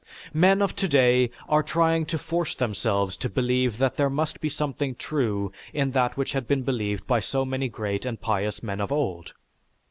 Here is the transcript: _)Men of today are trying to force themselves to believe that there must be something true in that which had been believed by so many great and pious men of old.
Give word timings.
_)Men 0.33 0.63
of 0.63 0.75
today 0.75 1.29
are 1.47 1.61
trying 1.61 2.07
to 2.07 2.17
force 2.17 2.55
themselves 2.55 3.15
to 3.17 3.29
believe 3.29 3.77
that 3.77 3.97
there 3.97 4.09
must 4.09 4.41
be 4.41 4.49
something 4.49 4.95
true 4.95 5.51
in 5.73 5.91
that 5.91 6.17
which 6.17 6.31
had 6.31 6.47
been 6.47 6.63
believed 6.63 7.05
by 7.05 7.19
so 7.19 7.45
many 7.45 7.69
great 7.69 8.03
and 8.03 8.19
pious 8.19 8.63
men 8.63 8.81
of 8.81 8.91
old. 8.91 9.33